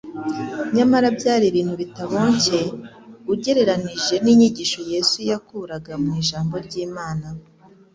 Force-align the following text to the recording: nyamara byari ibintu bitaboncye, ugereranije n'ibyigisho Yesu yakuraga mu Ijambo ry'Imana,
nyamara 0.75 1.07
byari 1.17 1.45
ibintu 1.51 1.73
bitaboncye, 1.81 2.59
ugereranije 3.33 4.15
n'ibyigisho 4.23 4.79
Yesu 4.91 5.17
yakuraga 5.29 5.93
mu 6.03 6.09
Ijambo 6.21 6.55
ry'Imana, 6.65 7.27